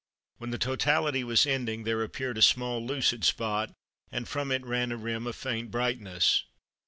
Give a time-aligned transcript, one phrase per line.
[0.37, 3.71] When the totality was ending there appeared a small lucid spot,
[4.11, 6.43] and from it ran a rim of faint brightness.